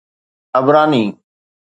[0.55, 1.17] عبراني